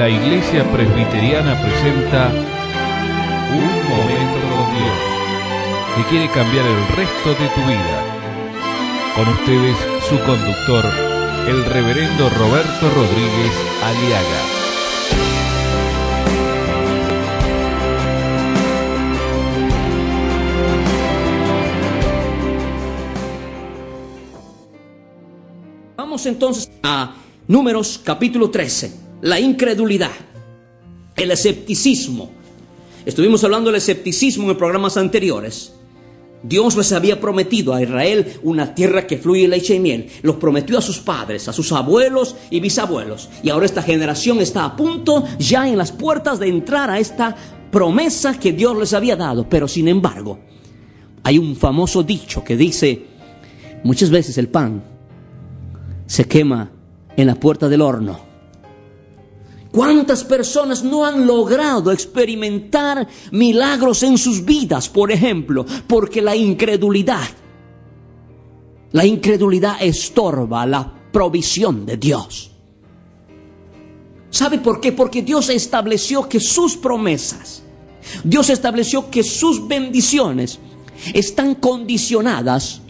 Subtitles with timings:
[0.00, 2.32] la Iglesia Presbiteriana presenta
[3.52, 4.98] Un Momento con Dios,
[5.94, 8.02] que quiere cambiar el resto de tu vida.
[9.14, 9.76] Con ustedes,
[10.08, 10.86] su conductor,
[11.46, 13.52] el reverendo Roberto Rodríguez
[13.84, 14.40] Aliaga.
[25.98, 30.12] Vamos entonces a Números capítulo 13, la incredulidad,
[31.16, 32.30] el escepticismo.
[33.04, 35.74] Estuvimos hablando del escepticismo en programas anteriores.
[36.42, 40.08] Dios les había prometido a Israel una tierra que fluye leche y miel.
[40.22, 43.28] Los prometió a sus padres, a sus abuelos y bisabuelos.
[43.42, 47.36] Y ahora esta generación está a punto, ya en las puertas de entrar a esta
[47.70, 49.46] promesa que Dios les había dado.
[49.50, 50.38] Pero sin embargo,
[51.22, 53.04] hay un famoso dicho que dice,
[53.84, 54.82] muchas veces el pan
[56.06, 56.70] se quema
[57.18, 58.29] en la puerta del horno.
[59.72, 67.28] ¿Cuántas personas no han logrado experimentar milagros en sus vidas, por ejemplo, porque la incredulidad,
[68.90, 72.50] la incredulidad estorba la provisión de Dios?
[74.30, 74.90] ¿Sabe por qué?
[74.90, 77.62] Porque Dios estableció que sus promesas,
[78.24, 80.58] Dios estableció que sus bendiciones
[81.14, 82.80] están condicionadas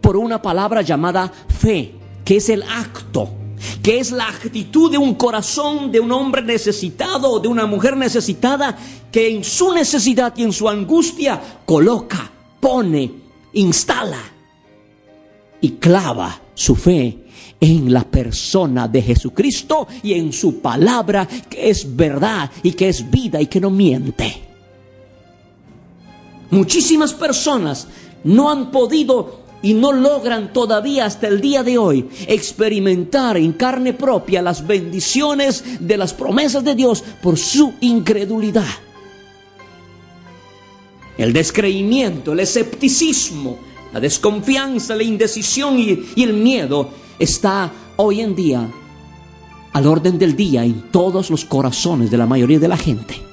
[0.00, 3.37] por una palabra llamada fe, que es el acto
[3.82, 8.76] que es la actitud de un corazón de un hombre necesitado de una mujer necesitada
[9.10, 13.12] que en su necesidad y en su angustia coloca, pone,
[13.52, 14.20] instala
[15.60, 17.24] y clava su fe
[17.60, 23.10] en la persona de Jesucristo y en su palabra que es verdad y que es
[23.10, 24.42] vida y que no miente.
[26.50, 27.86] Muchísimas personas
[28.24, 33.92] no han podido y no logran todavía hasta el día de hoy experimentar en carne
[33.92, 38.66] propia las bendiciones de las promesas de Dios por su incredulidad.
[41.16, 43.58] El descreimiento, el escepticismo,
[43.92, 48.68] la desconfianza, la indecisión y, y el miedo está hoy en día
[49.72, 53.27] al orden del día en todos los corazones de la mayoría de la gente.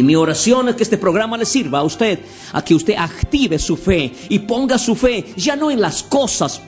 [0.00, 2.20] Y mi oración es que este programa le sirva a usted,
[2.54, 6.62] a que usted active su fe y ponga su fe ya no en las cosas,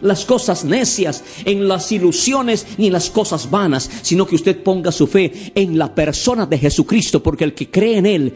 [0.00, 4.90] las cosas necias, en las ilusiones ni en las cosas vanas, sino que usted ponga
[4.90, 8.34] su fe en la persona de Jesucristo, porque el que cree en Él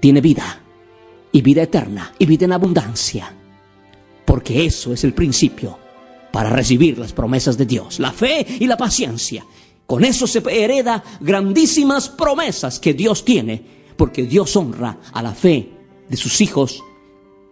[0.00, 0.62] tiene vida
[1.32, 3.34] y vida eterna y vida en abundancia,
[4.24, 5.78] porque eso es el principio
[6.32, 9.44] para recibir las promesas de Dios, la fe y la paciencia.
[9.86, 13.64] Con eso se hereda grandísimas promesas que Dios tiene,
[13.96, 15.70] porque Dios honra a la fe
[16.08, 16.82] de sus hijos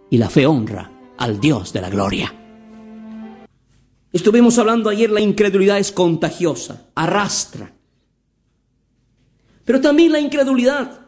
[0.09, 2.33] y la fe honra al Dios de la gloria.
[4.11, 7.73] Estuvimos hablando ayer, la incredulidad es contagiosa, arrastra.
[9.65, 11.01] Pero también la incredulidad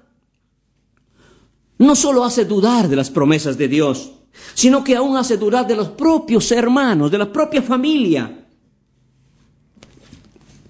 [1.77, 4.11] no solo hace dudar de las promesas de Dios,
[4.53, 8.46] sino que aún hace dudar de los propios hermanos, de la propia familia.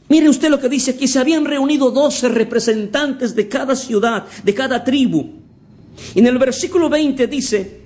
[0.10, 4.54] Mire usted lo que dice aquí, se habían reunido doce representantes de cada ciudad, de
[4.54, 5.34] cada tribu.
[6.16, 7.82] Y en el versículo 20 dice,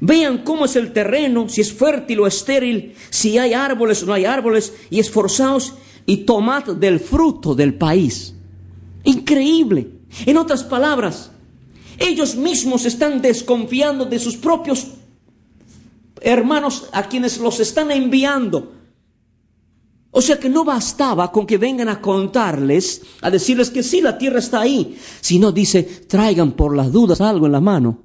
[0.00, 4.12] vean cómo es el terreno, si es fértil o estéril, si hay árboles o no
[4.12, 5.74] hay árboles, y esforzaos
[6.06, 8.34] y tomad del fruto del país.
[9.02, 9.88] Increíble.
[10.26, 11.30] En otras palabras,
[11.98, 14.86] ellos mismos están desconfiando de sus propios
[16.20, 18.79] hermanos a quienes los están enviando
[20.12, 24.18] o sea que no bastaba con que vengan a contarles, a decirles que sí, la
[24.18, 28.02] tierra está ahí, sino dice, traigan por las dudas algo en la mano.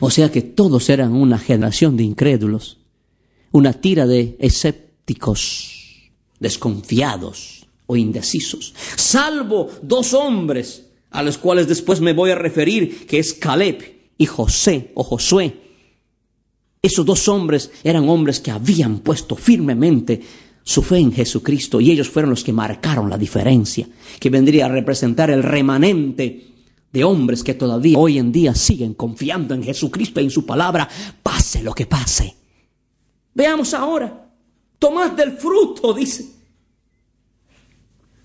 [0.00, 2.78] O sea que todos eran una generación de incrédulos,
[3.52, 12.12] una tira de escépticos, desconfiados o indecisos, salvo dos hombres a los cuales después me
[12.14, 15.69] voy a referir, que es Caleb y José o Josué
[16.82, 20.20] esos dos hombres eran hombres que habían puesto firmemente
[20.62, 23.88] su fe en Jesucristo y ellos fueron los que marcaron la diferencia,
[24.18, 26.46] que vendría a representar el remanente
[26.92, 30.88] de hombres que todavía hoy en día siguen confiando en Jesucristo y en su palabra,
[31.22, 32.34] pase lo que pase.
[33.34, 34.28] Veamos ahora,
[34.78, 36.40] tomad del fruto, dice.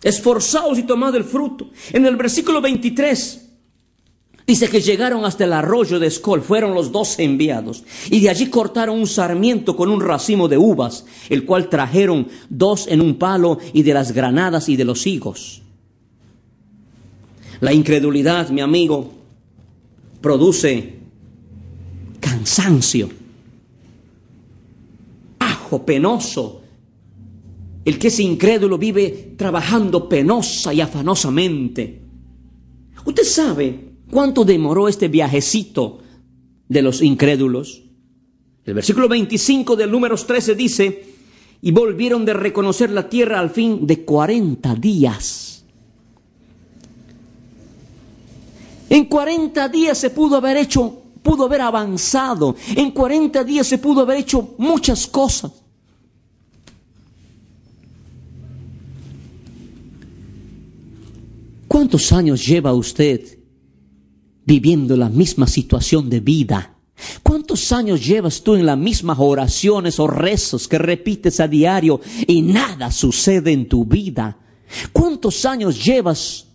[0.01, 1.71] Esforzaos y tomad del fruto.
[1.91, 3.44] En el versículo 23
[4.47, 8.47] Dice que llegaron hasta el arroyo de Escol, fueron los doce enviados, y de allí
[8.47, 13.57] cortaron un sarmiento con un racimo de uvas, el cual trajeron dos en un palo
[13.74, 15.63] y de las granadas y de los higos.
[17.59, 19.13] La incredulidad, mi amigo,
[20.21, 20.94] produce
[22.19, 23.09] cansancio,
[25.39, 26.62] ajo penoso,
[27.83, 32.01] El que es incrédulo vive trabajando penosa y afanosamente.
[33.06, 35.99] ¿Usted sabe cuánto demoró este viajecito
[36.67, 37.83] de los incrédulos?
[38.65, 41.15] El versículo 25 del número 13 dice,
[41.61, 45.63] y volvieron de reconocer la tierra al fin de 40 días.
[48.89, 52.55] En 40 días se pudo haber hecho, pudo haber avanzado.
[52.75, 55.51] En 40 días se pudo haber hecho muchas cosas.
[61.67, 63.37] ¿Cuántos años lleva usted
[64.45, 66.75] viviendo la misma situación de vida?
[67.24, 72.42] ¿Cuántos años llevas tú en las mismas oraciones o rezos que repites a diario y
[72.42, 74.38] nada sucede en tu vida?
[74.94, 76.47] ¿Cuántos años llevas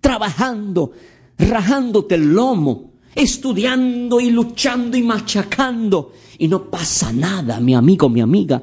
[0.00, 0.92] trabajando,
[1.38, 8.20] rajándote el lomo, estudiando y luchando y machacando y no pasa nada, mi amigo, mi
[8.20, 8.62] amiga?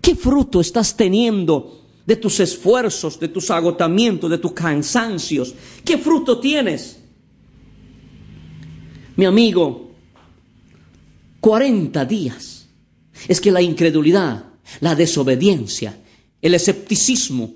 [0.00, 5.54] ¿Qué fruto estás teniendo de tus esfuerzos, de tus agotamientos, de tus cansancios?
[5.84, 7.00] ¿Qué fruto tienes?
[9.16, 9.90] Mi amigo,
[11.40, 12.68] 40 días.
[13.28, 14.44] Es que la incredulidad,
[14.80, 15.98] la desobediencia,
[16.42, 17.54] el escepticismo,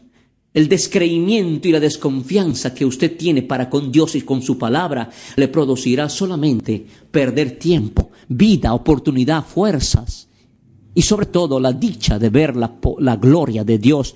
[0.54, 5.10] el descreimiento y la desconfianza que usted tiene para con Dios y con su palabra
[5.36, 10.28] le producirá solamente perder tiempo, vida, oportunidad, fuerzas
[10.94, 14.14] y sobre todo la dicha de ver la, la gloria de Dios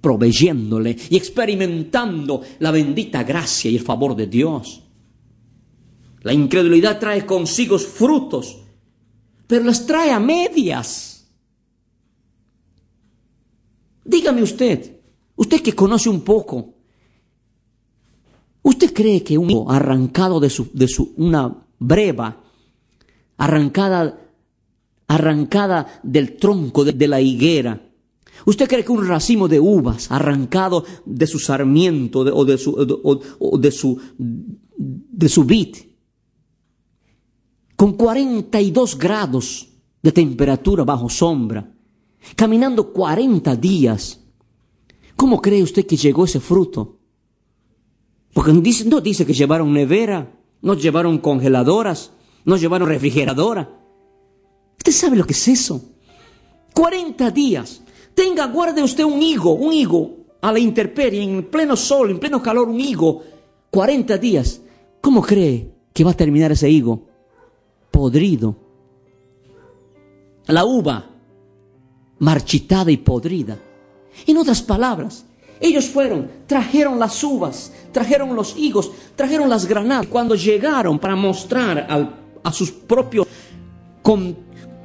[0.00, 4.83] proveyéndole y experimentando la bendita gracia y el favor de Dios.
[6.24, 8.56] La incredulidad trae consigo frutos,
[9.46, 11.28] pero las trae a medias.
[14.02, 15.00] Dígame usted,
[15.36, 16.76] usted que conoce un poco,
[18.62, 22.42] ¿usted cree que un higo arrancado de, su, de su, una breva,
[23.36, 24.18] arrancada,
[25.06, 27.90] arrancada del tronco de, la higuera,
[28.46, 33.58] ¿Usted cree que un racimo de uvas arrancado de su sarmiento o, de su, o
[33.58, 35.76] de su, de su vid,
[37.84, 39.68] con 42 grados
[40.02, 41.70] de temperatura bajo sombra,
[42.34, 44.20] caminando 40 días,
[45.16, 46.98] ¿cómo cree usted que llegó ese fruto?
[48.32, 48.62] Porque no
[49.02, 52.12] dice, que llevaron nevera, no llevaron congeladoras,
[52.46, 53.78] no llevaron refrigeradora.
[54.78, 55.82] ¿Usted sabe lo que es eso?
[56.72, 57.82] 40 días
[58.14, 62.42] Tenga, guarde usted un higo, un higo a la intemperie, en pleno sol, en pleno
[62.42, 63.22] calor, un higo,
[63.68, 64.62] 40 días.
[65.02, 67.12] ¿Cómo cree que va a terminar ese higo?
[67.94, 68.56] Podrido.
[70.48, 71.08] La uva,
[72.18, 73.56] marchitada y podrida.
[74.26, 75.24] En otras palabras,
[75.60, 80.08] ellos fueron, trajeron las uvas, trajeron los higos, trajeron las granadas.
[80.08, 81.86] Cuando llegaron para mostrar
[82.42, 83.28] a sus propios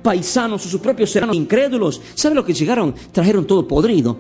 [0.03, 2.94] paisanos o sus propios hermanos incrédulos, ¿sabe lo que llegaron?
[3.11, 4.19] Trajeron todo podrido.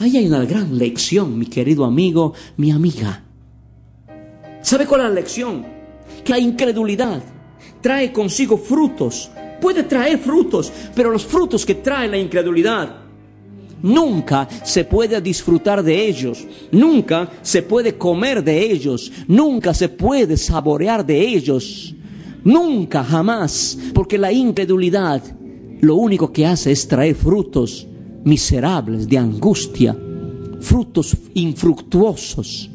[0.00, 3.22] Ahí hay una gran lección, mi querido amigo, mi amiga.
[4.60, 5.64] ¿Sabe cuál es la lección?
[6.24, 7.22] Que la incredulidad
[7.84, 9.30] trae consigo frutos.
[9.60, 12.96] Puede traer frutos, pero los frutos que trae la incredulidad
[13.82, 20.38] nunca se puede disfrutar de ellos, nunca se puede comer de ellos, nunca se puede
[20.38, 21.94] saborear de ellos.
[22.42, 25.22] Nunca, jamás, porque la incredulidad
[25.82, 27.86] lo único que hace es traer frutos
[28.24, 29.94] miserables de angustia,
[30.60, 32.70] frutos infructuosos.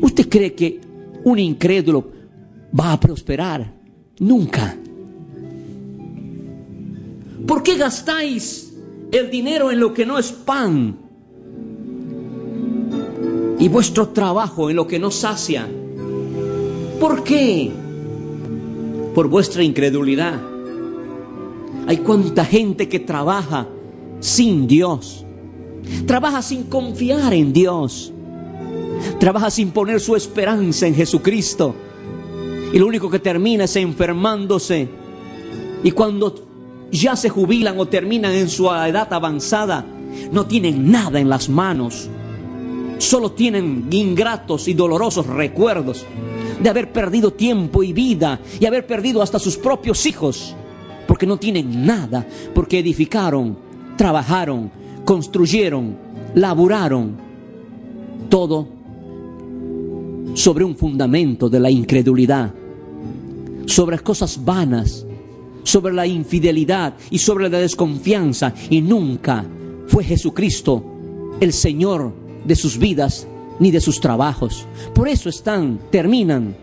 [0.00, 0.80] ¿Usted cree que
[1.24, 2.22] un incrédulo
[2.78, 3.81] va a prosperar?
[4.22, 4.76] Nunca.
[7.46, 8.72] ¿Por qué gastáis
[9.12, 10.96] el dinero en lo que no es pan?
[13.58, 15.68] Y vuestro trabajo en lo que no sacia.
[16.98, 17.72] ¿Por qué?
[19.14, 20.40] por vuestra incredulidad.
[21.86, 23.66] Hay cuánta gente que trabaja
[24.20, 25.24] sin Dios.
[26.06, 28.12] Trabaja sin confiar en Dios.
[29.18, 31.74] Trabaja sin poner su esperanza en Jesucristo.
[32.72, 34.88] Y lo único que termina es enfermándose.
[35.84, 36.34] Y cuando
[36.90, 39.84] ya se jubilan o terminan en su edad avanzada,
[40.30, 42.08] no tienen nada en las manos.
[42.98, 46.06] Solo tienen ingratos y dolorosos recuerdos
[46.62, 50.54] de haber perdido tiempo y vida y haber perdido hasta sus propios hijos,
[51.08, 53.58] porque no tienen nada, porque edificaron,
[53.96, 54.70] trabajaron,
[55.04, 55.96] construyeron,
[56.34, 57.16] laburaron,
[58.28, 58.68] todo
[60.34, 62.54] sobre un fundamento de la incredulidad,
[63.66, 65.06] sobre cosas vanas,
[65.62, 69.44] sobre la infidelidad y sobre la desconfianza, y nunca
[69.86, 70.84] fue Jesucristo
[71.40, 72.12] el Señor
[72.44, 73.26] de sus vidas
[73.58, 74.66] ni de sus trabajos.
[74.94, 76.56] Por eso están, terminan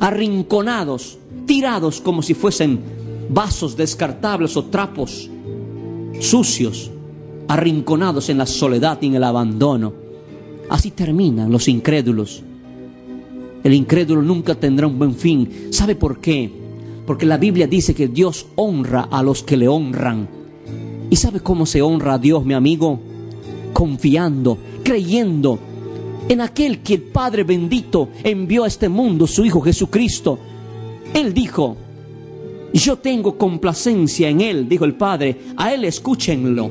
[0.00, 2.80] arrinconados, tirados como si fuesen
[3.30, 5.30] vasos descartables o trapos
[6.20, 6.90] sucios,
[7.48, 9.92] arrinconados en la soledad y en el abandono.
[10.68, 12.42] Así terminan los incrédulos.
[13.66, 15.50] El incrédulo nunca tendrá un buen fin.
[15.70, 16.48] ¿Sabe por qué?
[17.04, 20.28] Porque la Biblia dice que Dios honra a los que le honran.
[21.10, 23.00] ¿Y sabe cómo se honra a Dios, mi amigo?
[23.72, 25.58] Confiando, creyendo
[26.28, 30.38] en aquel que el Padre bendito envió a este mundo, su Hijo Jesucristo.
[31.12, 31.76] Él dijo,
[32.72, 36.70] yo tengo complacencia en Él, dijo el Padre, a Él escúchenlo.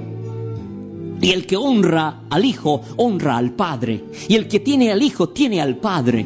[1.19, 4.05] Y el que honra al Hijo, honra al Padre.
[4.29, 6.25] Y el que tiene al Hijo, tiene al Padre.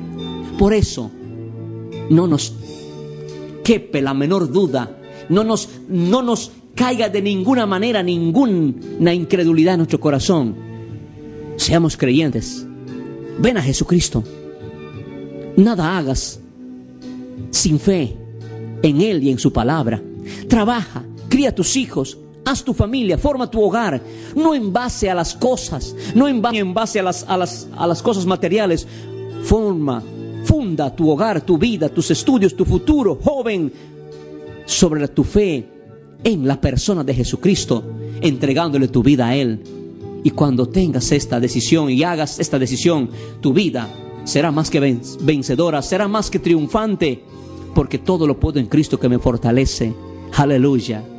[0.60, 1.10] Por eso,
[2.10, 2.54] no nos
[3.64, 5.00] quepe la menor duda,
[5.30, 10.58] no nos, no nos caiga de ninguna manera ninguna incredulidad en nuestro corazón.
[11.56, 12.68] Seamos creyentes.
[13.40, 14.22] Ven a Jesucristo.
[15.56, 16.42] Nada hagas
[17.52, 18.18] sin fe
[18.84, 20.04] en Él y en su palabra.
[20.50, 24.02] Trabaja, cría a tus hijos, haz tu familia, forma tu hogar,
[24.36, 26.42] no en base a las cosas, no en,
[26.74, 28.86] base a las, a, las, a las cosas materiales.
[29.46, 30.04] Forma,
[30.50, 33.72] funda tu hogar, tu vida, tus estudios, tu futuro, joven,
[34.66, 35.64] sobre tu fe
[36.24, 37.84] en la persona de Jesucristo,
[38.20, 39.62] entregándole tu vida a Él.
[40.24, 43.88] Y cuando tengas esta decisión y hagas esta decisión, tu vida
[44.24, 44.80] será más que
[45.22, 47.24] vencedora, será más que triunfante,
[47.76, 49.94] porque todo lo puedo en Cristo que me fortalece.
[50.36, 51.19] Aleluya.